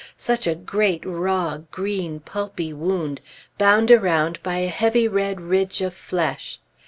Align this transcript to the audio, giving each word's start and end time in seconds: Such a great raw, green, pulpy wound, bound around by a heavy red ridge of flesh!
Such 0.17 0.47
a 0.47 0.55
great 0.55 1.03
raw, 1.05 1.59
green, 1.69 2.21
pulpy 2.21 2.73
wound, 2.73 3.21
bound 3.59 3.91
around 3.91 4.41
by 4.41 4.55
a 4.55 4.67
heavy 4.67 5.07
red 5.07 5.39
ridge 5.39 5.79
of 5.79 5.93
flesh! 5.93 6.57